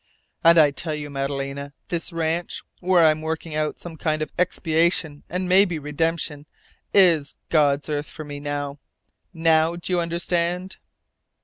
"And 0.43 0.57
I 0.57 0.71
tell 0.71 0.95
you, 0.95 1.11
Madalena, 1.11 1.73
this 1.89 2.11
ranch, 2.11 2.63
where 2.79 3.05
I'm 3.05 3.21
working 3.21 3.53
out 3.53 3.77
some 3.77 3.97
kind 3.97 4.23
of 4.23 4.31
expiation 4.35 5.21
and 5.29 5.47
maybe 5.47 5.77
redemption, 5.77 6.47
is 6.91 7.35
God's 7.49 7.87
earth 7.87 8.07
for 8.07 8.23
me. 8.23 8.39
Now 8.39 9.75
do 9.75 9.93
you 9.93 9.99
understand?" 9.99 10.77